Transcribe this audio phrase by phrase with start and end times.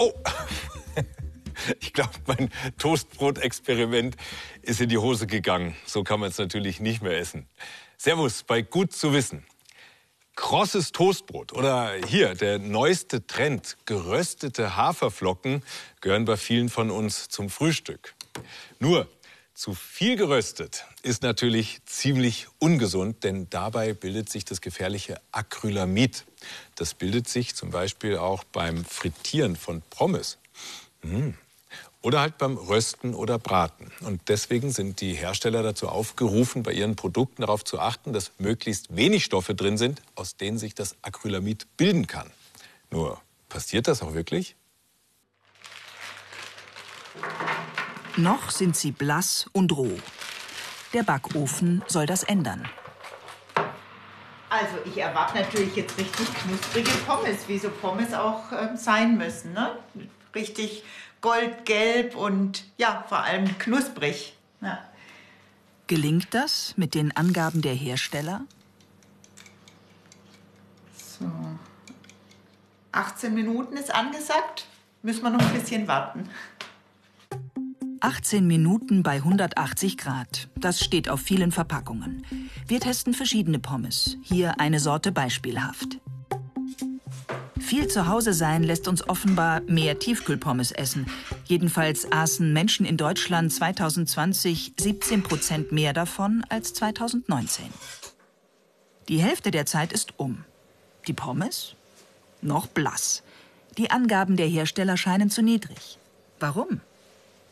[0.00, 0.12] Oh,
[1.80, 4.16] ich glaube, mein Toastbrot-Experiment
[4.62, 5.74] ist in die Hose gegangen.
[5.86, 7.48] So kann man es natürlich nicht mehr essen.
[7.96, 9.44] Servus bei Gut zu wissen.
[10.36, 15.64] Krosses Toastbrot oder hier der neueste Trend, geröstete Haferflocken,
[16.00, 18.14] gehören bei vielen von uns zum Frühstück.
[18.78, 19.08] Nur
[19.58, 26.24] zu viel geröstet ist natürlich ziemlich ungesund, denn dabei bildet sich das gefährliche Acrylamid.
[26.76, 30.38] Das bildet sich zum Beispiel auch beim Frittieren von Pommes.
[31.02, 31.34] Mmh.
[32.02, 33.90] Oder halt beim Rösten oder Braten.
[34.02, 38.94] Und deswegen sind die Hersteller dazu aufgerufen, bei ihren Produkten darauf zu achten, dass möglichst
[38.94, 42.30] wenig Stoffe drin sind, aus denen sich das Acrylamid bilden kann.
[42.92, 44.54] Nur, passiert das auch wirklich?
[48.18, 49.96] Noch sind sie blass und roh.
[50.92, 52.68] Der Backofen soll das ändern.
[54.50, 59.52] Also ich erwarte natürlich jetzt richtig knusprige Pommes, wie so Pommes auch äh, sein müssen.
[59.52, 59.78] Ne?
[60.34, 60.82] Richtig
[61.20, 64.36] goldgelb und ja, vor allem knusprig.
[64.62, 64.82] Ja.
[65.86, 68.40] Gelingt das mit den Angaben der Hersteller?
[70.96, 71.30] So.
[72.90, 74.66] 18 Minuten ist angesagt.
[75.02, 76.28] Müssen wir noch ein bisschen warten.
[78.00, 80.48] 18 Minuten bei 180 Grad.
[80.56, 82.24] Das steht auf vielen Verpackungen.
[82.66, 84.16] Wir testen verschiedene Pommes.
[84.22, 85.98] Hier eine Sorte beispielhaft.
[87.58, 91.06] Viel zu Hause sein lässt uns offenbar mehr Tiefkühlpommes essen.
[91.44, 97.66] Jedenfalls aßen Menschen in Deutschland 2020 17 Prozent mehr davon als 2019.
[99.08, 100.44] Die Hälfte der Zeit ist um.
[101.06, 101.74] Die Pommes?
[102.40, 103.22] Noch blass.
[103.76, 105.98] Die Angaben der Hersteller scheinen zu niedrig.
[106.40, 106.80] Warum?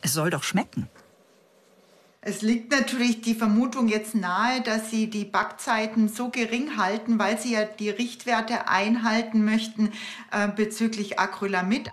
[0.07, 0.89] Es soll doch schmecken.
[2.21, 7.41] Es liegt natürlich die Vermutung jetzt nahe, dass Sie die Backzeiten so gering halten, weil
[7.41, 9.91] Sie ja die Richtwerte einhalten möchten
[10.31, 11.91] äh, bezüglich Acrylamid.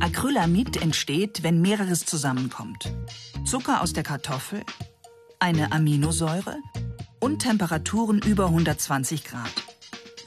[0.00, 2.90] Acrylamid entsteht, wenn mehreres zusammenkommt.
[3.44, 4.62] Zucker aus der Kartoffel,
[5.38, 6.56] eine Aminosäure
[7.20, 9.52] und Temperaturen über 120 Grad.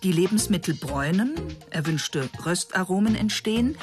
[0.03, 1.33] Die Lebensmittel bräunen,
[1.71, 3.79] erwünschte Röstaromen entstehen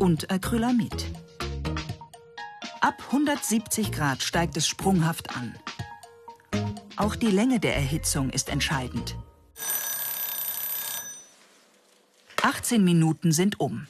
[0.00, 1.06] und Acrylamid.
[2.82, 5.54] Ab 170 Grad steigt es sprunghaft an.
[6.96, 9.14] Auch die Länge der Erhitzung ist entscheidend.
[12.42, 13.86] 18 Minuten sind um.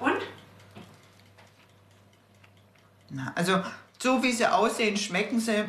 [0.00, 0.22] Und?
[3.08, 3.62] Na, also,
[4.02, 5.66] so wie sie aussehen, schmecken sie.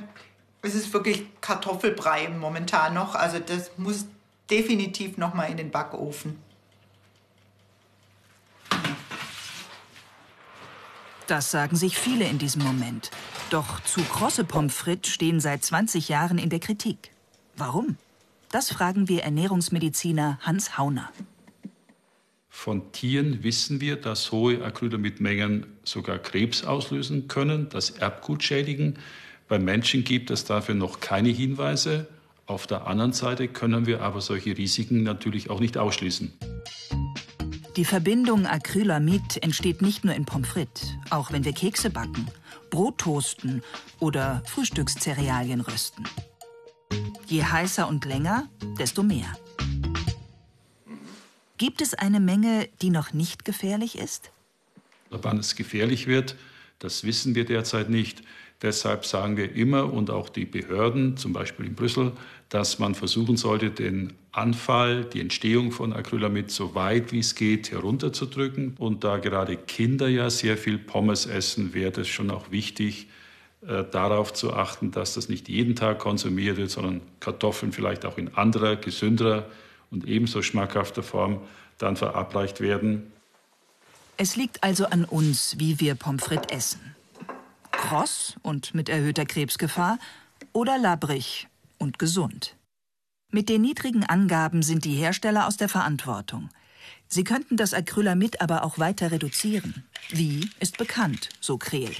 [0.63, 3.13] Es ist wirklich Kartoffelbrei momentan noch.
[3.13, 4.07] Also, das muss
[4.49, 6.41] definitiv noch mal in den Backofen.
[11.27, 13.09] Das sagen sich viele in diesem Moment.
[13.49, 17.11] Doch zu krosse Pommes frites stehen seit 20 Jahren in der Kritik.
[17.55, 17.97] Warum?
[18.51, 21.09] Das fragen wir Ernährungsmediziner Hans Hauner.
[22.49, 28.99] Von Tieren wissen wir, dass hohe Acrylamidmengen sogar Krebs auslösen können, das Erbgut schädigen.
[29.47, 32.07] Bei Menschen gibt es dafür noch keine Hinweise.
[32.45, 36.33] Auf der anderen Seite können wir aber solche Risiken natürlich auch nicht ausschließen.
[37.75, 42.27] Die Verbindung Acrylamid entsteht nicht nur in Pommes frites, auch wenn wir Kekse backen,
[42.69, 43.63] Brot toasten
[43.99, 46.03] oder Frühstückszerealien rösten.
[47.25, 48.47] Je heißer und länger,
[48.77, 49.35] desto mehr.
[51.57, 54.31] Gibt es eine Menge, die noch nicht gefährlich ist?
[55.09, 56.35] Wann es gefährlich wird,
[56.77, 58.21] das wissen wir derzeit nicht.
[58.63, 62.13] Deshalb sagen wir immer und auch die Behörden, zum Beispiel in Brüssel,
[62.47, 67.71] dass man versuchen sollte, den Anfall, die Entstehung von Acrylamid so weit wie es geht
[67.71, 68.75] herunterzudrücken.
[68.79, 73.09] Und da gerade Kinder ja sehr viel Pommes essen, wäre es schon auch wichtig,
[73.67, 78.17] äh, darauf zu achten, dass das nicht jeden Tag konsumiert wird, sondern Kartoffeln vielleicht auch
[78.17, 79.45] in anderer, gesünderer
[79.91, 81.41] und ebenso schmackhafter Form
[81.79, 83.11] dann verabreicht werden.
[84.15, 86.92] Es liegt also an uns, wie wir Pommes frites essen
[87.83, 89.99] kross und mit erhöhter Krebsgefahr
[90.53, 92.55] oder labbrig und gesund.
[93.29, 96.49] Mit den niedrigen Angaben sind die Hersteller aus der Verantwortung.
[97.09, 99.83] Sie könnten das Acrylamid aber auch weiter reduzieren.
[100.09, 101.93] Wie ist bekannt, so Krehl.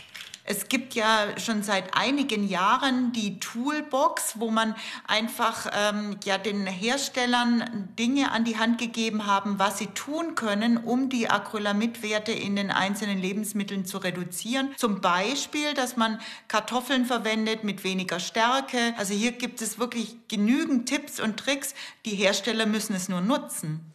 [0.45, 4.75] Es gibt ja schon seit einigen Jahren die Toolbox, wo man
[5.07, 10.75] einfach ähm, ja den Herstellern Dinge an die Hand gegeben haben, was sie tun können,
[10.75, 14.71] um die Acrylamidwerte in den einzelnen Lebensmitteln zu reduzieren.
[14.75, 16.19] Zum Beispiel, dass man
[16.49, 18.93] Kartoffeln verwendet mit weniger Stärke.
[18.97, 21.73] Also hier gibt es wirklich genügend Tipps und Tricks.
[22.05, 23.93] Die Hersteller müssen es nur nutzen.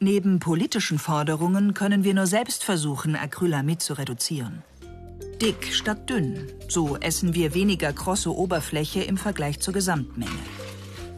[0.00, 4.62] Neben politischen Forderungen können wir nur selbst versuchen, Acrylamid zu reduzieren.
[5.40, 6.50] Dick statt dünn.
[6.66, 10.30] So essen wir weniger krosse Oberfläche im Vergleich zur Gesamtmenge.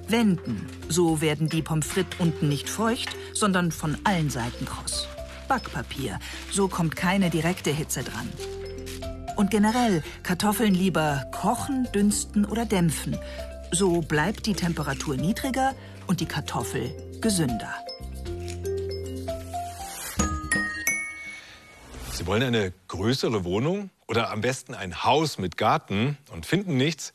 [0.08, 0.66] Wenden.
[0.88, 5.06] So werden die Pommes frites unten nicht feucht, sondern von allen Seiten kross.
[5.46, 6.18] Backpapier.
[6.50, 8.28] So kommt keine direkte Hitze dran.
[9.36, 13.16] Und generell Kartoffeln lieber kochen, dünsten oder dämpfen.
[13.70, 15.74] So bleibt die Temperatur niedriger
[16.08, 16.90] und die Kartoffel
[17.20, 17.72] gesünder.
[22.18, 27.12] Sie wollen eine größere Wohnung oder am besten ein Haus mit Garten und finden nichts?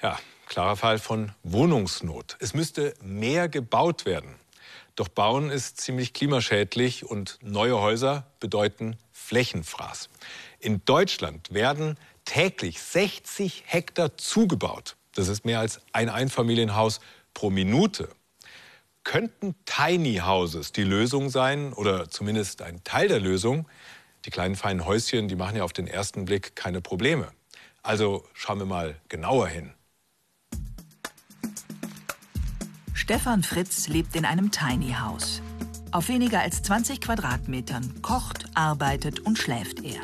[0.00, 0.16] Ja,
[0.46, 2.36] klarer Fall von Wohnungsnot.
[2.38, 4.36] Es müsste mehr gebaut werden.
[4.94, 10.08] Doch Bauen ist ziemlich klimaschädlich und neue Häuser bedeuten Flächenfraß.
[10.60, 14.94] In Deutschland werden täglich 60 Hektar zugebaut.
[15.16, 17.00] Das ist mehr als ein Einfamilienhaus
[17.34, 18.08] pro Minute.
[19.02, 23.66] Könnten Tiny Houses die Lösung sein oder zumindest ein Teil der Lösung?
[24.24, 27.28] Die kleinen feinen Häuschen, die machen ja auf den ersten Blick keine Probleme.
[27.82, 29.74] Also schauen wir mal genauer hin.
[32.94, 35.42] Stefan Fritz lebt in einem Tiny House.
[35.90, 40.00] Auf weniger als 20 Quadratmetern kocht, arbeitet und schläft er.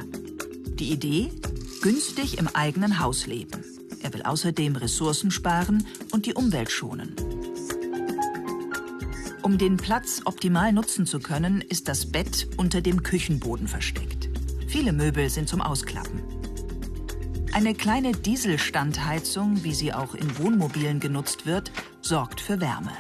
[0.75, 1.33] Die Idee?
[1.81, 3.65] Günstig im eigenen Haus leben.
[4.03, 7.17] Er will außerdem Ressourcen sparen und die Umwelt schonen.
[9.43, 14.29] Um den Platz optimal nutzen zu können, ist das Bett unter dem Küchenboden versteckt.
[14.69, 16.23] Viele Möbel sind zum Ausklappen.
[17.53, 21.73] Eine kleine Dieselstandheizung, wie sie auch in Wohnmobilen genutzt wird,
[22.03, 22.93] sorgt für Wärme.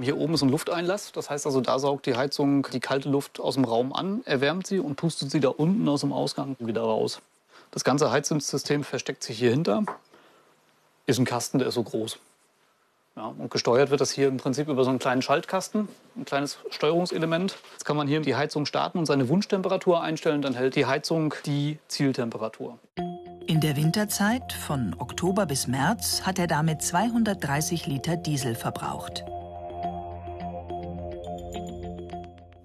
[0.00, 3.38] Hier oben ist ein Lufteinlass, das heißt also, da saugt die Heizung die kalte Luft
[3.38, 6.82] aus dem Raum an, erwärmt sie und pustet sie da unten aus dem Ausgang wieder
[6.82, 7.20] raus.
[7.70, 9.84] Das ganze Heizungssystem versteckt sich hier hinter.
[11.06, 12.18] Ist ein Kasten, der ist so groß.
[13.16, 16.58] Ja, und gesteuert wird das hier im Prinzip über so einen kleinen Schaltkasten, ein kleines
[16.68, 17.56] Steuerungselement.
[17.72, 21.32] Jetzt kann man hier die Heizung starten und seine Wunschtemperatur einstellen, dann hält die Heizung
[21.46, 22.78] die Zieltemperatur.
[23.46, 29.24] In der Winterzeit von Oktober bis März hat er damit 230 Liter Diesel verbraucht.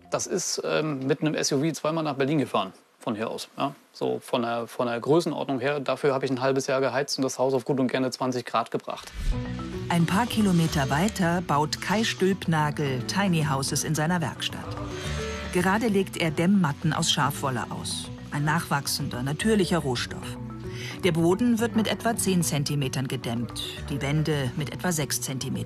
[0.09, 3.47] Das ist ähm, mit einem SUV zweimal nach Berlin gefahren von hier aus.
[3.57, 3.73] Ja?
[3.93, 5.79] So von der, von der Größenordnung her.
[5.79, 8.45] Dafür habe ich ein halbes Jahr geheizt und das Haus auf gut und gerne 20
[8.45, 9.13] Grad gebracht.
[9.91, 14.77] Ein paar Kilometer weiter baut Kai Stülpnagel Tiny Houses in seiner Werkstatt.
[15.51, 18.09] Gerade legt er Dämmmatten aus Schafwolle aus.
[18.31, 20.37] Ein nachwachsender, natürlicher Rohstoff.
[21.03, 25.65] Der Boden wird mit etwa 10 cm gedämmt, die Wände mit etwa 6 cm.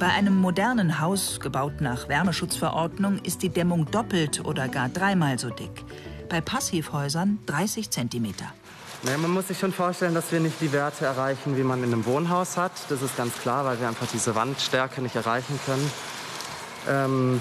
[0.00, 5.50] Bei einem modernen Haus, gebaut nach Wärmeschutzverordnung, ist die Dämmung doppelt oder gar dreimal so
[5.50, 5.84] dick
[6.28, 8.34] bei Passivhäusern 30 cm.
[9.08, 11.92] Ja, man muss sich schon vorstellen, dass wir nicht die Werte erreichen, wie man in
[11.92, 12.72] einem Wohnhaus hat.
[12.88, 15.92] Das ist ganz klar, weil wir einfach diese Wandstärke nicht erreichen können.
[16.88, 17.40] Ähm,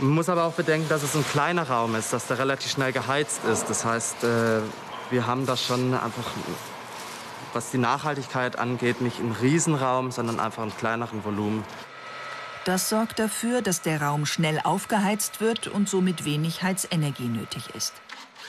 [0.00, 2.92] man muss aber auch bedenken, dass es ein kleiner Raum ist, dass der relativ schnell
[2.92, 3.70] geheizt ist.
[3.70, 4.60] Das heißt, äh,
[5.10, 6.32] wir haben da schon einfach,
[7.52, 11.64] was die Nachhaltigkeit angeht, nicht einen Riesenraum, sondern einfach einen kleineren Volumen.
[12.64, 17.92] Das sorgt dafür, dass der Raum schnell aufgeheizt wird und somit wenig Heizenergie nötig ist.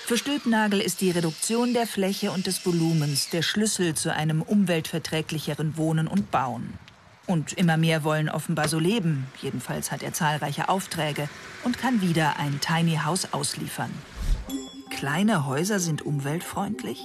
[0.05, 5.77] Für Stülpnagel ist die Reduktion der Fläche und des Volumens der Schlüssel zu einem umweltverträglicheren
[5.77, 6.75] Wohnen und Bauen.
[7.25, 9.25] Und immer mehr wollen offenbar so leben.
[9.41, 11.27] Jedenfalls hat er zahlreiche Aufträge
[11.63, 13.89] und kann wieder ein Tiny House ausliefern.
[14.91, 17.01] Kleine Häuser sind umweltfreundlich?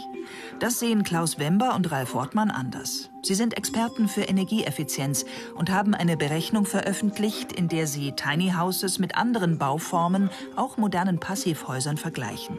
[0.58, 3.08] Das sehen Klaus Wember und Ralf Wortmann anders.
[3.22, 5.24] Sie sind Experten für Energieeffizienz
[5.54, 11.18] und haben eine Berechnung veröffentlicht, in der sie Tiny Houses mit anderen Bauformen, auch modernen
[11.18, 12.58] Passivhäusern, vergleichen.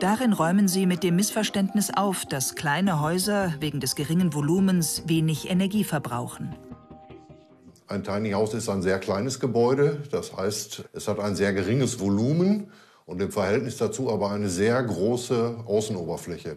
[0.00, 5.48] Darin räumen sie mit dem Missverständnis auf, dass kleine Häuser wegen des geringen Volumens wenig
[5.48, 6.54] Energie verbrauchen.
[7.86, 12.00] Ein Tiny House ist ein sehr kleines Gebäude, das heißt, es hat ein sehr geringes
[12.00, 12.72] Volumen
[13.06, 16.56] und im Verhältnis dazu aber eine sehr große Außenoberfläche.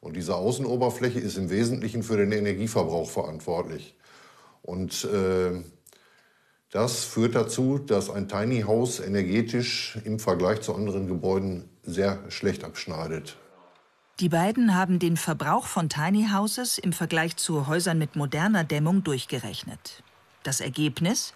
[0.00, 3.96] Und diese Außenoberfläche ist im Wesentlichen für den Energieverbrauch verantwortlich.
[4.62, 5.62] Und äh,
[6.70, 12.64] das führt dazu, dass ein Tiny House energetisch im Vergleich zu anderen Gebäuden sehr schlecht
[12.64, 13.36] abschneidet.
[14.20, 19.02] Die beiden haben den Verbrauch von Tiny Houses im Vergleich zu Häusern mit moderner Dämmung
[19.02, 20.02] durchgerechnet.
[20.42, 21.32] Das Ergebnis?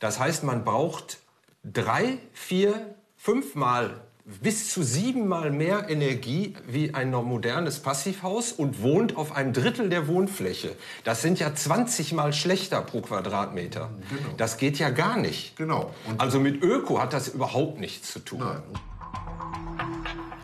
[0.00, 1.18] Das heißt, man braucht
[1.62, 4.02] drei, vier, fünfmal
[4.40, 10.08] bis zu siebenmal mehr Energie wie ein modernes Passivhaus und wohnt auf einem Drittel der
[10.08, 10.76] Wohnfläche.
[11.04, 13.90] Das sind ja 20 mal schlechter pro Quadratmeter.
[14.08, 14.34] Genau.
[14.36, 15.56] Das geht ja gar nicht.
[15.56, 15.94] Genau.
[16.08, 18.40] Und also mit Öko hat das überhaupt nichts zu tun.
[18.40, 18.62] Nein.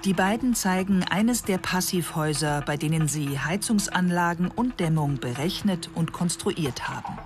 [0.05, 6.88] Die beiden zeigen eines der Passivhäuser, bei denen sie Heizungsanlagen und Dämmung berechnet und konstruiert
[6.88, 7.19] haben.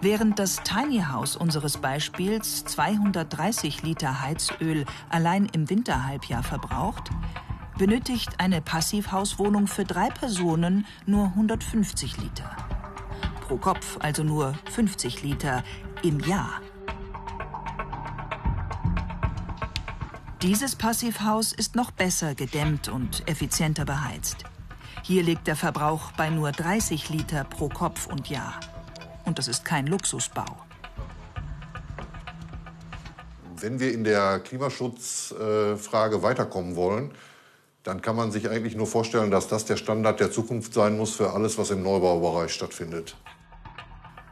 [0.00, 7.10] Während das Tiny House unseres Beispiels 230 Liter Heizöl allein im Winterhalbjahr verbraucht,
[7.78, 12.56] benötigt eine Passivhauswohnung für drei Personen nur 150 Liter.
[13.40, 15.64] pro Kopf, also nur 50 Liter
[16.02, 16.60] im Jahr.
[20.42, 24.44] Dieses Passivhaus ist noch besser gedämmt und effizienter beheizt.
[25.02, 28.60] Hier liegt der Verbrauch bei nur 30 Liter pro Kopf und Jahr.
[29.28, 30.46] Und das ist kein Luxusbau.
[33.56, 37.12] Wenn wir in der Klimaschutzfrage weiterkommen wollen,
[37.82, 41.14] dann kann man sich eigentlich nur vorstellen, dass das der Standard der Zukunft sein muss
[41.14, 43.16] für alles, was im Neubaubereich stattfindet.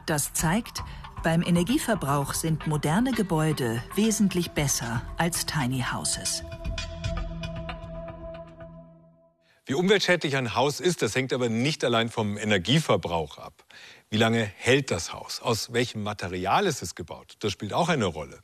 [0.07, 0.83] Das zeigt,
[1.23, 6.43] beim Energieverbrauch sind moderne Gebäude wesentlich besser als Tiny Houses.
[9.67, 13.56] Wie umweltschädlich ein Haus ist, das hängt aber nicht allein vom Energieverbrauch ab.
[14.09, 15.41] Wie lange hält das Haus?
[15.41, 17.35] Aus welchem Material ist es gebaut?
[17.39, 18.39] Das spielt auch eine Rolle.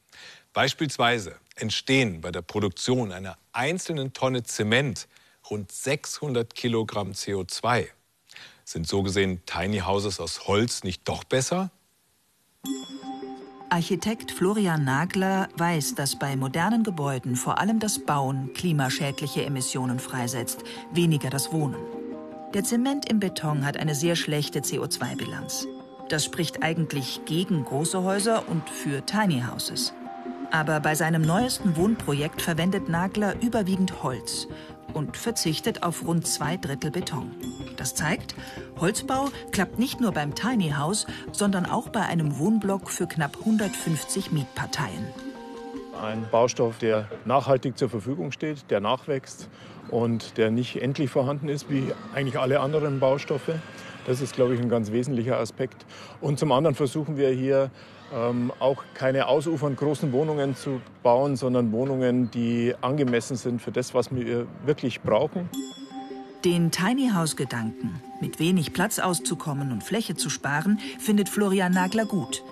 [0.52, 5.08] Beispielsweise entstehen bei der Produktion einer einzelnen Tonne Zement
[5.50, 7.88] rund 600 Kilogramm CO2.
[8.66, 11.72] Sind so gesehen Tiny Houses aus Holz nicht doch besser?
[13.70, 20.64] Architekt Florian Nagler weiß, dass bei modernen Gebäuden vor allem das Bauen klimaschädliche Emissionen freisetzt,
[20.92, 22.03] weniger das Wohnen.
[22.54, 25.68] Der Zement im Beton hat eine sehr schlechte CO2-Bilanz.
[26.10, 29.92] Das spricht eigentlich gegen große Häuser und für Tiny Houses.
[30.52, 34.48] Aber bei seinem neuesten Wohnprojekt verwendet Nagler überwiegend Holz
[34.94, 37.32] und verzichtet auf rund zwei Drittel Beton.
[37.76, 38.36] Das zeigt,
[38.80, 44.32] Holzbau klappt nicht nur beim Tiny House, sondern auch bei einem Wohnblock für knapp 150
[44.32, 45.08] Mietparteien.
[46.04, 49.48] Ein Baustoff, der nachhaltig zur Verfügung steht, der nachwächst
[49.90, 53.54] und der nicht endlich vorhanden ist wie eigentlich alle anderen Baustoffe.
[54.06, 55.86] Das ist, glaube ich, ein ganz wesentlicher Aspekt.
[56.20, 57.72] Und zum anderen versuchen wir hier
[58.14, 63.94] ähm, auch keine ausufernd großen Wohnungen zu bauen, sondern Wohnungen, die angemessen sind für das,
[63.94, 65.50] was wir wirklich brauchen.
[66.44, 72.06] Den Tiny House Gedanken, mit wenig Platz auszukommen und Fläche zu sparen, findet Florian Nagler
[72.06, 72.44] gut.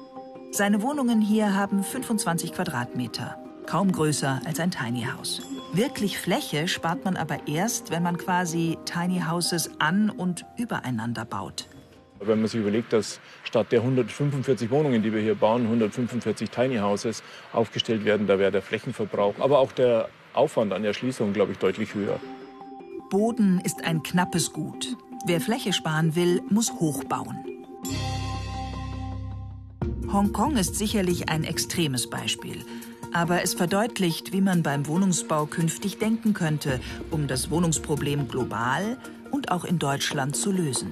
[0.54, 5.42] Seine Wohnungen hier haben 25 Quadratmeter, kaum größer als ein Tiny House.
[5.72, 11.70] Wirklich Fläche spart man aber erst, wenn man quasi Tiny Houses an und übereinander baut.
[12.20, 16.80] Wenn man sich überlegt, dass statt der 145 Wohnungen, die wir hier bauen, 145 Tiny
[16.80, 21.60] Houses aufgestellt werden, da wäre der Flächenverbrauch, aber auch der Aufwand an Erschließung, glaube ich,
[21.60, 22.20] deutlich höher.
[23.10, 24.98] Boden ist ein knappes Gut.
[25.26, 27.51] Wer Fläche sparen will, muss hochbauen.
[30.14, 32.66] Hongkong ist sicherlich ein extremes Beispiel.
[33.14, 36.80] Aber es verdeutlicht, wie man beim Wohnungsbau künftig denken könnte,
[37.12, 38.98] um das Wohnungsproblem global
[39.32, 40.92] und auch in Deutschland zu lösen.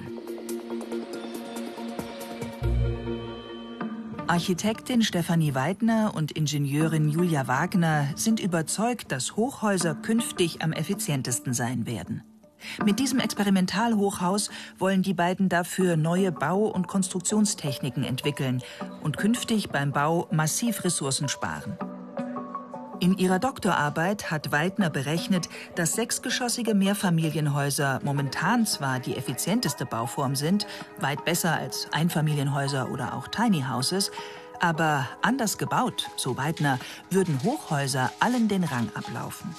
[4.26, 11.84] Architektin Stefanie Weidner und Ingenieurin Julia Wagner sind überzeugt, dass Hochhäuser künftig am effizientesten sein
[11.84, 12.22] werden.
[12.84, 18.62] Mit diesem Experimentalhochhaus wollen die beiden dafür neue Bau- und Konstruktionstechniken entwickeln
[19.02, 21.76] und künftig beim Bau massiv Ressourcen sparen.
[23.00, 30.66] In ihrer Doktorarbeit hat Weidner berechnet, dass sechsgeschossige Mehrfamilienhäuser momentan zwar die effizienteste Bauform sind,
[30.98, 34.10] weit besser als Einfamilienhäuser oder auch Tiny Houses,
[34.60, 39.54] aber anders gebaut, so Weidner, würden Hochhäuser allen den Rang ablaufen.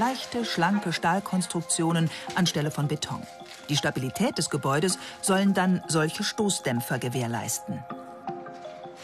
[0.00, 3.22] Leichte, schlanke Stahlkonstruktionen anstelle von Beton.
[3.68, 7.84] Die Stabilität des Gebäudes sollen dann solche Stoßdämpfer gewährleisten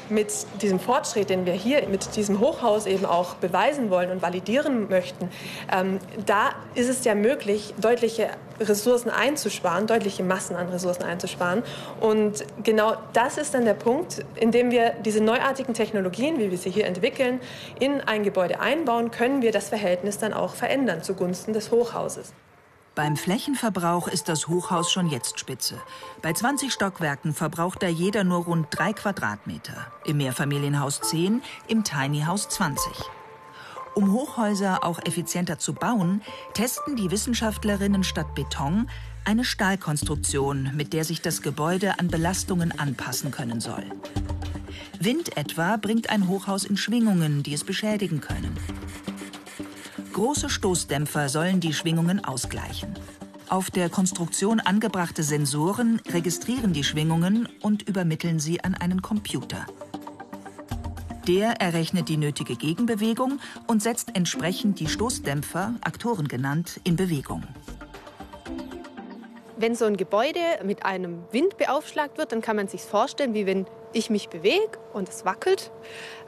[0.08, 0.32] mit
[0.62, 5.28] diesem Fortschritt, den wir hier mit diesem Hochhaus eben auch beweisen wollen und validieren möchten,
[5.72, 11.62] ähm, da ist es ja möglich, deutliche Ressourcen einzusparen, deutliche Massen an Ressourcen einzusparen.
[12.00, 16.58] Und genau das ist dann der Punkt, in dem wir diese neuartigen Technologien, wie wir
[16.58, 17.40] sie hier entwickeln,
[17.78, 22.32] in ein Gebäude einbauen, können wir das Verhältnis dann auch verändern zugunsten des Hochhauses.
[22.96, 25.74] Beim Flächenverbrauch ist das Hochhaus schon jetzt spitze.
[26.22, 29.92] Bei 20 Stockwerken verbraucht da jeder nur rund 3 Quadratmeter.
[30.06, 32.90] Im Mehrfamilienhaus 10, im Tiny House 20.
[33.94, 36.22] Um Hochhäuser auch effizienter zu bauen,
[36.54, 38.88] testen die Wissenschaftlerinnen statt Beton
[39.26, 43.84] eine Stahlkonstruktion, mit der sich das Gebäude an Belastungen anpassen können soll.
[44.98, 48.56] Wind etwa bringt ein Hochhaus in Schwingungen, die es beschädigen können.
[50.16, 52.94] Große Stoßdämpfer sollen die Schwingungen ausgleichen.
[53.50, 59.66] Auf der Konstruktion angebrachte Sensoren registrieren die Schwingungen und übermitteln sie an einen Computer.
[61.28, 67.42] Der errechnet die nötige Gegenbewegung und setzt entsprechend die Stoßdämpfer, Aktoren genannt, in Bewegung.
[69.58, 73.44] Wenn so ein Gebäude mit einem Wind beaufschlagt wird, dann kann man sich vorstellen, wie
[73.44, 75.72] wenn ich mich bewege und es wackelt.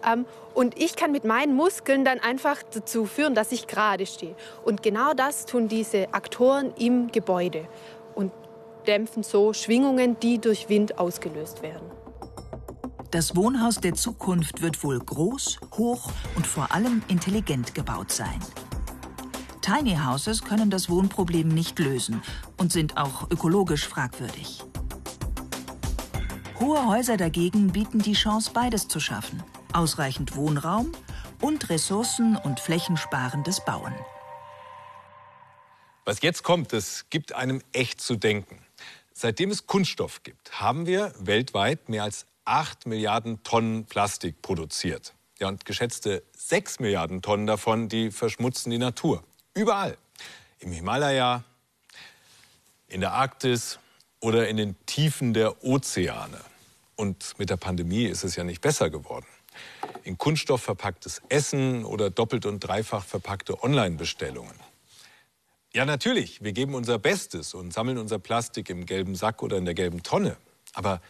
[0.04, 4.34] Ähm, und ich kann mit meinen Muskeln dann einfach dazu führen, dass ich gerade stehe.
[4.64, 7.68] Und genau das tun diese Aktoren im Gebäude.
[8.14, 8.32] Und
[8.87, 11.90] dämpfen so Schwingungen, die durch Wind ausgelöst werden.
[13.10, 18.40] Das Wohnhaus der Zukunft wird wohl groß, hoch und vor allem intelligent gebaut sein.
[19.62, 22.22] Tiny Houses können das Wohnproblem nicht lösen
[22.56, 24.62] und sind auch ökologisch fragwürdig.
[26.61, 29.45] Hohe Häuser dagegen bieten die Chance, beides zu schaffen.
[29.73, 30.91] Ausreichend Wohnraum
[31.41, 33.95] und ressourcen- und flächensparendes Bauen.
[36.05, 38.59] Was jetzt kommt, das gibt einem echt zu denken.
[39.12, 45.15] Seitdem es Kunststoff gibt, haben wir weltweit mehr als 8 Milliarden Tonnen Plastik produziert.
[45.38, 49.23] Ja, und geschätzte 6 Milliarden Tonnen davon, die verschmutzen die Natur.
[49.55, 49.97] Überall.
[50.59, 51.45] Im Himalaya,
[52.88, 53.79] in der Arktis
[54.19, 56.48] oder in den Tiefen der Ozeane.
[56.99, 59.26] Und mit der Pandemie ist es ja nicht besser geworden.
[60.02, 64.57] In Kunststoff verpacktes Essen oder doppelt und dreifach verpackte Online-Bestellungen.
[65.73, 69.64] Ja, natürlich, wir geben unser Bestes und sammeln unser Plastik im gelben Sack oder in
[69.64, 70.38] der gelben Tonne.
[70.75, 71.00] Aber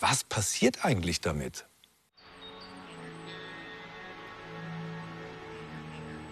[0.00, 1.66] was passiert eigentlich damit?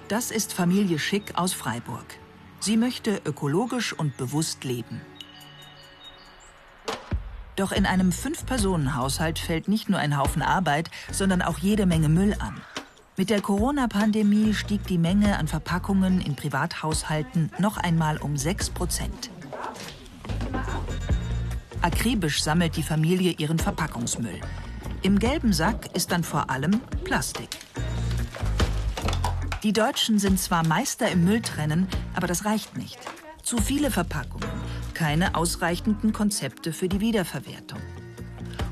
[0.08, 2.06] Das ist Familie Schick aus Freiburg.
[2.60, 5.02] Sie möchte ökologisch und bewusst leben.
[7.56, 12.34] Doch in einem Fünf-Personen-Haushalt fällt nicht nur ein Haufen Arbeit, sondern auch jede Menge Müll
[12.38, 12.60] an.
[13.16, 19.30] Mit der Corona-Pandemie stieg die Menge an Verpackungen in Privathaushalten noch einmal um 6 Prozent.
[21.82, 24.40] Akribisch sammelt die Familie ihren Verpackungsmüll.
[25.02, 27.50] Im gelben Sack ist dann vor allem Plastik.
[29.62, 32.98] Die Deutschen sind zwar Meister im Mülltrennen, aber das reicht nicht.
[33.42, 34.41] Zu viele Verpackungen,
[35.02, 37.80] keine ausreichenden Konzepte für die Wiederverwertung.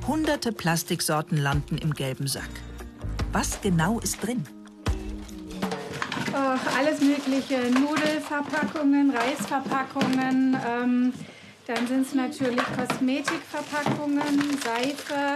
[0.06, 2.50] Hunderte Plastiksorten landen im gelben Sack.
[3.32, 4.44] Was genau ist drin?
[6.32, 7.58] Oh, alles Mögliche.
[7.72, 10.56] Nudelverpackungen, Reisverpackungen.
[10.64, 11.12] Ähm,
[11.66, 15.34] dann sind es natürlich Kosmetikverpackungen, Seife,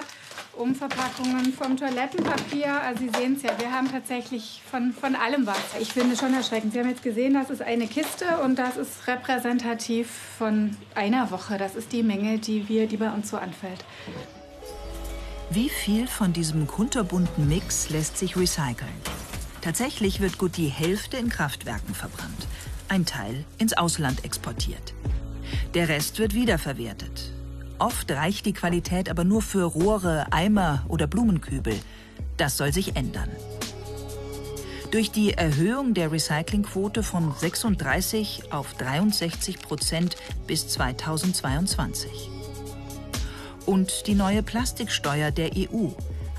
[0.57, 2.81] Umverpackungen vom Toilettenpapier.
[2.81, 5.57] Also Sie sehen es ja, wir haben tatsächlich von, von allem was.
[5.81, 6.73] Ich finde es schon erschreckend.
[6.73, 11.59] Sie haben jetzt gesehen, das ist eine Kiste und das ist repräsentativ von einer Woche.
[11.59, 13.85] Das ist die Menge, die, wir, die bei uns so anfällt.
[15.51, 18.89] Wie viel von diesem kunterbunten Mix lässt sich recyceln?
[19.61, 22.47] Tatsächlich wird gut die Hälfte in Kraftwerken verbrannt,
[22.89, 24.95] ein Teil ins Ausland exportiert.
[25.75, 27.33] Der Rest wird wiederverwertet.
[27.79, 31.79] Oft reicht die Qualität aber nur für Rohre, Eimer oder Blumenkübel.
[32.37, 33.29] Das soll sich ändern.
[34.91, 42.31] Durch die Erhöhung der Recyclingquote von 36 auf 63 Prozent bis 2022.
[43.67, 45.89] Und die neue Plastiksteuer der EU.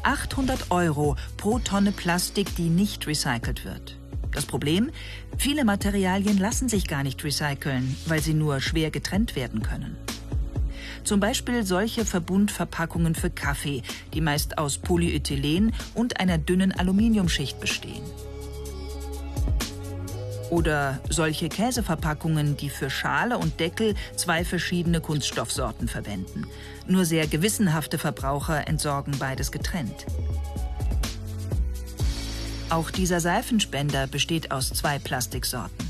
[0.04, 3.98] 800 Euro pro Tonne Plastik, die nicht recycelt wird.
[4.32, 4.92] Das Problem?
[5.38, 9.98] Viele Materialien lassen sich gar nicht recyceln, weil sie nur schwer getrennt werden können.
[11.06, 13.84] Zum Beispiel solche Verbundverpackungen für Kaffee,
[14.16, 18.04] die meist aus Polyethylen und einer dünnen Aluminiumschicht bestehen.
[20.50, 26.48] Oder solche Käseverpackungen, die für Schale und Deckel zwei verschiedene Kunststoffsorten verwenden.
[26.88, 30.08] Nur sehr gewissenhafte Verbraucher entsorgen beides getrennt.
[32.72, 35.88] Auch dieser Seifenspender besteht aus zwei Plastiksorten.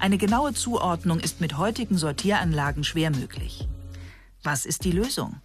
[0.00, 3.68] Eine genaue Zuordnung ist mit heutigen Sortieranlagen schwer möglich.
[4.44, 5.40] Was ist die Lösung?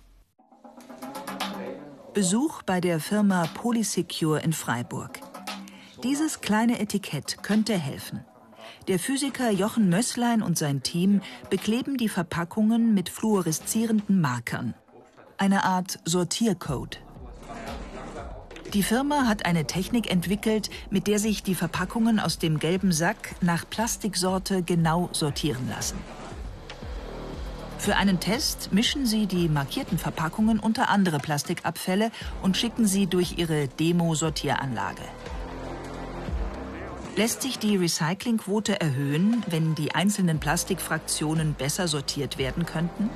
[2.14, 5.20] Besuch bei der Firma Polysecure in Freiburg.
[6.04, 8.24] Dieses kleine Etikett könnte helfen.
[8.88, 14.76] Der Physiker Jochen Mösslein und sein Team bekleben die Verpackungen mit fluoreszierenden Markern.
[15.38, 17.02] Eine Art Sortiercode.
[18.74, 23.36] Die Firma hat eine Technik entwickelt, mit der sich die Verpackungen aus dem gelben Sack
[23.42, 25.98] nach Plastiksorte genau sortieren lassen.
[27.84, 33.38] Für einen Test mischen sie die markierten Verpackungen unter andere Plastikabfälle und schicken sie durch
[33.38, 35.04] ihre Demo-Sortieranlage.
[37.18, 43.10] Lässt sich die Recyclingquote erhöhen, wenn die einzelnen Plastikfraktionen besser sortiert werden könnten?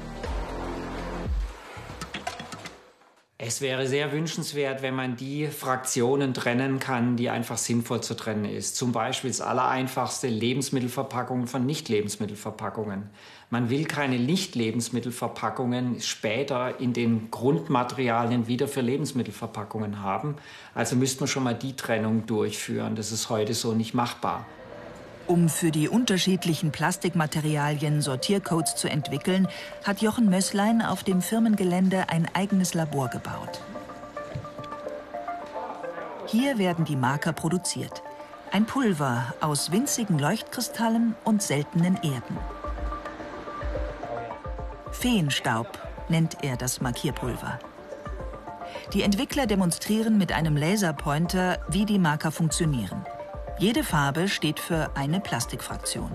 [3.48, 8.44] Es wäre sehr wünschenswert, wenn man die Fraktionen trennen kann, die einfach sinnvoll zu trennen
[8.44, 8.76] ist.
[8.76, 13.04] Zum Beispiel das allereinfachste Lebensmittelverpackungen von Nicht-Lebensmittelverpackungen.
[13.50, 20.36] Man will keine Nicht-Lebensmittelverpackungen später in den Grundmaterialien wieder für Lebensmittelverpackungen haben.
[20.76, 22.98] Also müsste man schon mal die Trennung durchführen.
[22.98, 24.46] Das ist heute so nicht machbar.
[25.28, 29.50] Um für die unterschiedlichen Plastikmaterialien Sortiercodes zu entwickeln,
[29.84, 33.62] hat Jochen Mösslein auf dem Firmengelände ein eigenes Labor gebaut.
[36.28, 38.04] Hier werden die Marker produziert.
[38.52, 42.38] Ein Pulver aus winzigen Leuchtkristallen und seltenen Erden.
[44.92, 47.60] Feenstaub nennt er das Markierpulver.
[48.94, 53.06] Die Entwickler demonstrieren mit einem Laserpointer, wie die Marker funktionieren.
[53.60, 56.12] Jede Farbe steht für eine Plastikfraktion.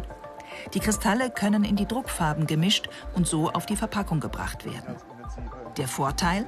[0.74, 4.94] Die Kristalle können in die Druckfarben gemischt und so auf die Verpackung gebracht werden.
[5.76, 6.46] Der Vorteil?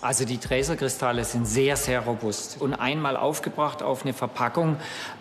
[0.00, 2.60] Also die Träserkristalle sind sehr, sehr robust.
[2.60, 4.76] Und einmal aufgebracht auf eine Verpackung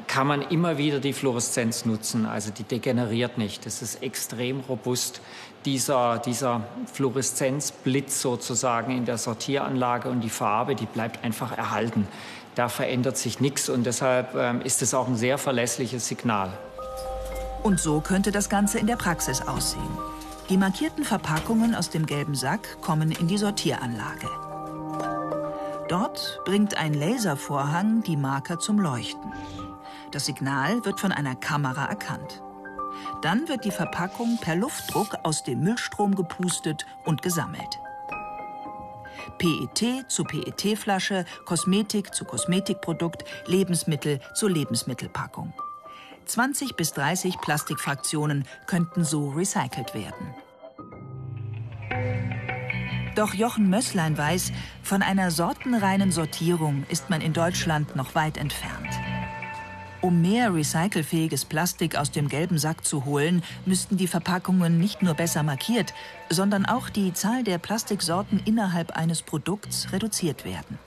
[0.07, 2.25] kann man immer wieder die Fluoreszenz nutzen.
[2.25, 3.65] Also die degeneriert nicht.
[3.65, 5.21] Das ist extrem robust.
[5.65, 6.61] Dieser, dieser
[6.93, 12.07] Fluoreszenzblitz sozusagen in der Sortieranlage und die Farbe, die bleibt einfach erhalten.
[12.55, 16.57] Da verändert sich nichts und deshalb ähm, ist es auch ein sehr verlässliches Signal.
[17.63, 19.97] Und so könnte das Ganze in der Praxis aussehen.
[20.49, 24.27] Die markierten Verpackungen aus dem gelben Sack kommen in die Sortieranlage.
[25.89, 29.31] Dort bringt ein Laservorhang die Marker zum Leuchten.
[30.11, 32.41] Das Signal wird von einer Kamera erkannt.
[33.21, 37.79] Dann wird die Verpackung per Luftdruck aus dem Müllstrom gepustet und gesammelt.
[39.37, 45.53] PET zu PET-Flasche, Kosmetik zu Kosmetikprodukt, Lebensmittel zu Lebensmittelpackung.
[46.29, 50.35] 20 bis 30 Plastikfraktionen könnten so recycelt werden.
[53.15, 54.51] Doch Jochen Mösslein weiß,
[54.83, 58.87] von einer sortenreinen Sortierung ist man in Deutschland noch weit entfernt.
[60.01, 65.15] Um mehr recycelfähiges Plastik aus dem gelben Sack zu holen, müssten die Verpackungen nicht nur
[65.15, 65.93] besser markiert,
[66.29, 70.77] sondern auch die Zahl der Plastiksorten innerhalb eines Produkts reduziert werden.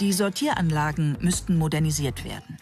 [0.00, 2.57] Die Sortieranlagen müssten modernisiert werden.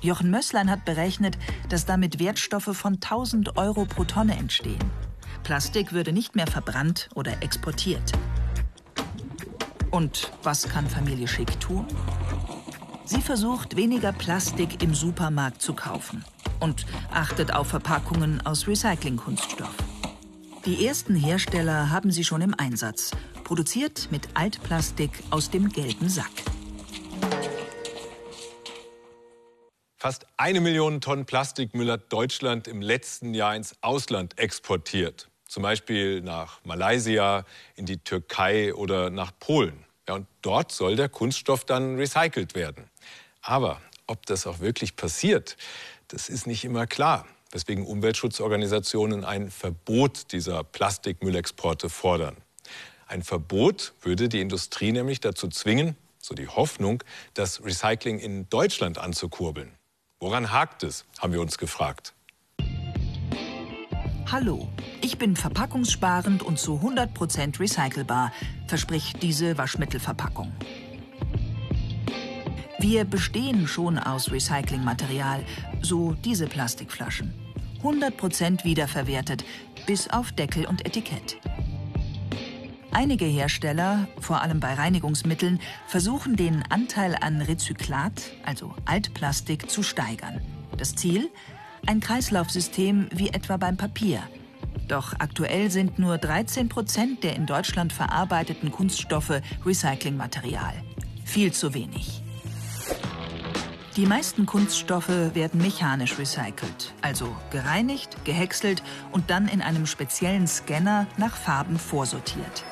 [0.00, 4.78] Jochen Mösslein hat berechnet, dass damit Wertstoffe von 1000 Euro pro Tonne entstehen.
[5.42, 8.12] Plastik würde nicht mehr verbrannt oder exportiert.
[9.90, 11.86] Und was kann Familie Schick tun?
[13.04, 16.24] Sie versucht, weniger Plastik im Supermarkt zu kaufen
[16.60, 19.74] und achtet auf Verpackungen aus Recyclingkunststoff.
[20.66, 23.12] Die ersten Hersteller haben sie schon im Einsatz,
[23.44, 26.47] produziert mit Altplastik aus dem gelben Sack.
[30.00, 35.28] Fast eine Million Tonnen Plastikmüll hat Deutschland im letzten Jahr ins Ausland exportiert.
[35.48, 39.84] Zum Beispiel nach Malaysia, in die Türkei oder nach Polen.
[40.06, 42.88] Ja, und dort soll der Kunststoff dann recycelt werden.
[43.42, 45.56] Aber ob das auch wirklich passiert,
[46.06, 47.26] das ist nicht immer klar.
[47.50, 52.36] Weswegen Umweltschutzorganisationen ein Verbot dieser Plastikmüllexporte fordern.
[53.08, 57.02] Ein Verbot würde die Industrie nämlich dazu zwingen, so die Hoffnung,
[57.34, 59.77] das Recycling in Deutschland anzukurbeln.
[60.20, 62.12] Woran hakt es, haben wir uns gefragt.
[64.30, 64.68] Hallo,
[65.00, 68.32] ich bin verpackungssparend und zu 100% recycelbar,
[68.66, 70.52] verspricht diese Waschmittelverpackung.
[72.80, 75.44] Wir bestehen schon aus Recyclingmaterial,
[75.82, 77.32] so diese Plastikflaschen.
[77.84, 79.44] 100% wiederverwertet,
[79.86, 81.38] bis auf Deckel und Etikett.
[82.90, 90.40] Einige Hersteller, vor allem bei Reinigungsmitteln, versuchen den Anteil an Rezyklat, also Altplastik, zu steigern.
[90.76, 91.30] Das Ziel?
[91.86, 94.22] Ein Kreislaufsystem wie etwa beim Papier.
[94.88, 100.74] Doch aktuell sind nur 13 Prozent der in Deutschland verarbeiteten Kunststoffe Recyclingmaterial.
[101.24, 102.22] Viel zu wenig.
[103.98, 108.80] Die meisten Kunststoffe werden mechanisch recycelt, also gereinigt, gehäckselt
[109.10, 112.64] und dann in einem speziellen Scanner nach Farben vorsortiert.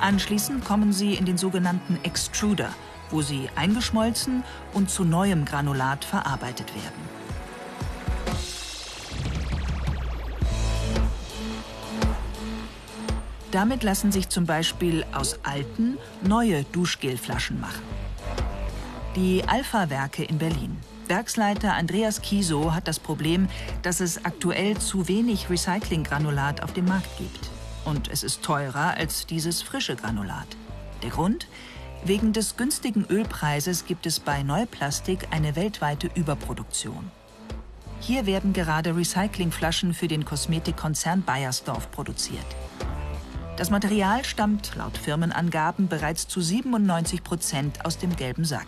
[0.00, 2.68] Anschließend kommen sie in den sogenannten Extruder,
[3.10, 7.14] wo sie eingeschmolzen und zu neuem Granulat verarbeitet werden.
[13.52, 17.93] Damit lassen sich zum Beispiel aus alten neue Duschgelflaschen machen.
[19.16, 20.76] Die Alpha-Werke in Berlin.
[21.06, 23.48] Werksleiter Andreas Kieso hat das Problem,
[23.82, 27.48] dass es aktuell zu wenig Recyclinggranulat auf dem Markt gibt.
[27.84, 30.48] Und es ist teurer als dieses frische Granulat.
[31.04, 31.46] Der Grund?
[32.04, 37.12] Wegen des günstigen Ölpreises gibt es bei Neuplastik eine weltweite Überproduktion.
[38.00, 42.46] Hier werden gerade Recyclingflaschen für den Kosmetikkonzern Bayersdorf produziert.
[43.56, 48.66] Das Material stammt laut Firmenangaben bereits zu 97 Prozent aus dem gelben Sack.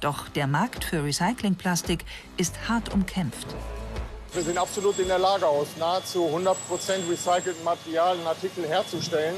[0.00, 2.04] Doch der Markt für Recyclingplastik
[2.36, 3.46] ist hart umkämpft.
[4.32, 9.34] Wir sind absolut in der Lage, aus nahezu 100 Prozent recycelten Material einen Artikel herzustellen.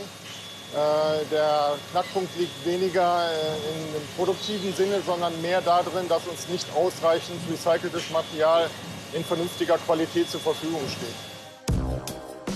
[0.73, 6.66] Äh, der Knackpunkt liegt weniger äh, im produktiven Sinne, sondern mehr darin, dass uns nicht
[6.75, 8.68] ausreichend recyceltes Material
[9.12, 11.14] in vernünftiger Qualität zur Verfügung steht.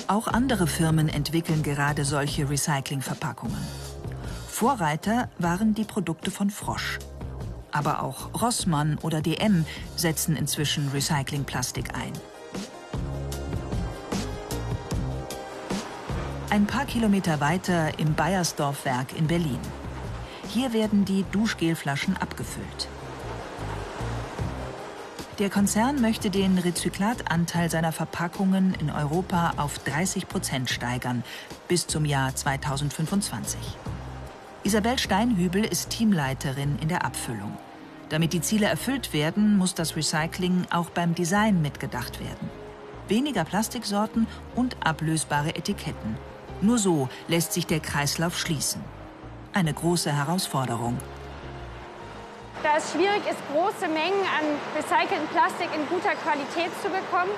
[0.06, 3.66] Auch andere Firmen entwickeln gerade solche Recyclingverpackungen.
[4.48, 6.98] Vorreiter waren die Produkte von Frosch.
[7.74, 12.12] Aber auch Rossmann oder DM setzen inzwischen Recyclingplastik ein.
[16.50, 19.58] Ein paar Kilometer weiter im Bayersdorf-Werk in Berlin.
[20.50, 22.88] Hier werden die Duschgelflaschen abgefüllt.
[25.40, 31.24] Der Konzern möchte den Rezyklatanteil seiner Verpackungen in Europa auf 30 Prozent steigern
[31.66, 33.58] bis zum Jahr 2025.
[34.66, 37.54] Isabel Steinhübel ist Teamleiterin in der Abfüllung.
[38.08, 42.48] Damit die Ziele erfüllt werden, muss das Recycling auch beim Design mitgedacht werden.
[43.06, 46.16] Weniger Plastiksorten und ablösbare Etiketten.
[46.62, 48.82] Nur so lässt sich der Kreislauf schließen.
[49.52, 50.96] Eine große Herausforderung.
[52.62, 57.36] Da es schwierig ist, große Mengen an recyceltem Plastik in guter Qualität zu bekommen,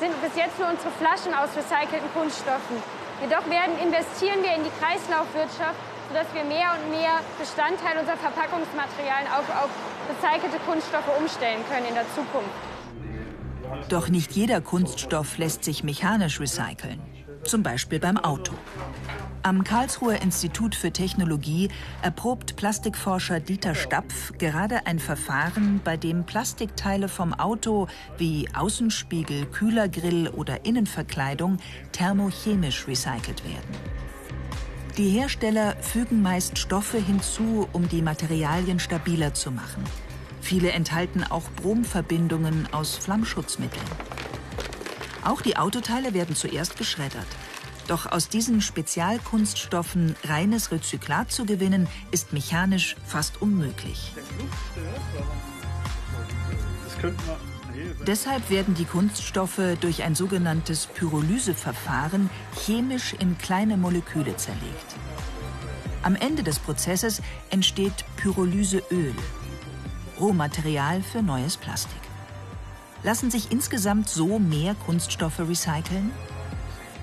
[0.00, 2.82] sind bis jetzt nur unsere Flaschen aus recycelten Kunststoffen.
[3.22, 9.30] Jedoch werden, investieren wir in die Kreislaufwirtschaft, sodass wir mehr und mehr Bestandteile unserer Verpackungsmaterialien
[9.32, 9.70] auf, auf
[10.08, 12.50] recycelte Kunststoffe umstellen können in der Zukunft.
[13.88, 17.00] Doch nicht jeder Kunststoff lässt sich mechanisch recyceln.
[17.44, 18.52] Zum Beispiel beim Auto.
[19.44, 21.68] Am Karlsruher Institut für Technologie
[22.00, 27.88] erprobt Plastikforscher Dieter Stapf gerade ein Verfahren, bei dem Plastikteile vom Auto
[28.18, 31.56] wie Außenspiegel, Kühlergrill oder Innenverkleidung
[31.90, 34.11] thermochemisch recycelt werden.
[34.98, 39.84] Die Hersteller fügen meist Stoffe hinzu, um die Materialien stabiler zu machen.
[40.42, 43.86] Viele enthalten auch Bromverbindungen aus Flammschutzmitteln.
[45.24, 47.26] Auch die Autoteile werden zuerst geschreddert.
[47.88, 54.12] Doch aus diesen Spezialkunststoffen reines Rezyklat zu gewinnen, ist mechanisch fast unmöglich.
[58.06, 64.96] Deshalb werden die Kunststoffe durch ein sogenanntes Pyrolyseverfahren chemisch in kleine Moleküle zerlegt.
[66.02, 69.14] Am Ende des Prozesses entsteht Pyrolyseöl,
[70.18, 72.00] Rohmaterial für neues Plastik.
[73.04, 76.12] Lassen sich insgesamt so mehr Kunststoffe recyceln?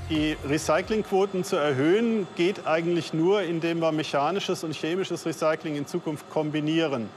[0.09, 6.29] Die Recyclingquoten zu erhöhen geht eigentlich nur, indem wir mechanisches und chemisches Recycling in Zukunft
[6.29, 7.09] kombinieren.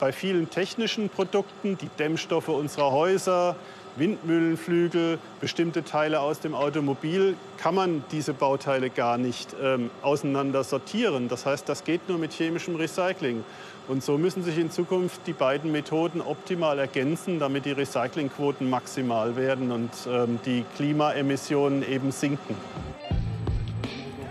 [0.00, 3.56] Bei vielen technischen Produkten, die Dämmstoffe unserer Häuser,
[3.96, 11.28] Windmühlenflügel, bestimmte Teile aus dem Automobil, kann man diese Bauteile gar nicht ähm, auseinander sortieren.
[11.28, 13.44] Das heißt, das geht nur mit chemischem Recycling.
[13.86, 19.36] Und so müssen sich in Zukunft die beiden Methoden optimal ergänzen, damit die Recyclingquoten maximal
[19.36, 22.56] werden und ähm, die Klimaemissionen eben sinken.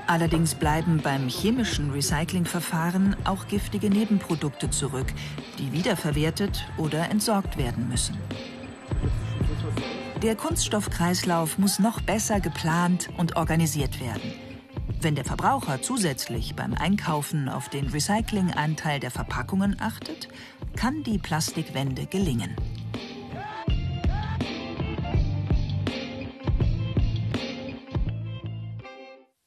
[0.06, 5.08] Allerdings bleiben beim chemischen Recyclingverfahren auch giftige Nebenprodukte zurück,
[5.60, 8.18] die wiederverwertet oder entsorgt werden müssen.
[10.22, 14.34] Der Kunststoffkreislauf muss noch besser geplant und organisiert werden.
[15.02, 20.30] Wenn der Verbraucher zusätzlich beim Einkaufen auf den Recyclinganteil der Verpackungen achtet,
[20.78, 22.56] kann die Plastikwende gelingen.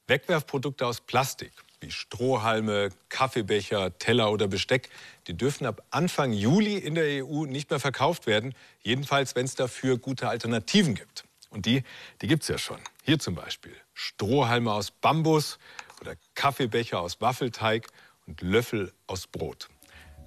[0.07, 4.89] Wegwerfprodukte aus Plastik wie Strohhalme, Kaffeebecher, Teller oder Besteck,
[5.27, 8.53] die dürfen ab Anfang Juli in der EU nicht mehr verkauft werden.
[8.81, 11.25] Jedenfalls, wenn es dafür gute Alternativen gibt.
[11.49, 11.83] Und die,
[12.21, 12.79] die gibt es ja schon.
[13.03, 15.59] Hier zum Beispiel Strohhalme aus Bambus
[16.01, 17.87] oder Kaffeebecher aus Waffelteig
[18.25, 19.69] und Löffel aus Brot.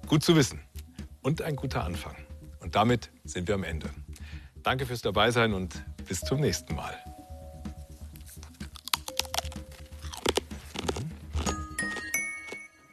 [0.07, 0.61] Gut zu wissen
[1.21, 2.15] und ein guter Anfang.
[2.59, 3.89] Und damit sind wir am Ende.
[4.63, 6.97] Danke fürs Dabeisein und bis zum nächsten Mal.